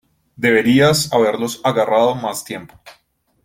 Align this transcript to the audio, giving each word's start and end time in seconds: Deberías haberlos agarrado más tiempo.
Deberías 0.35 1.13
haberlos 1.13 1.61
agarrado 1.63 2.15
más 2.15 2.43
tiempo. 2.43 2.73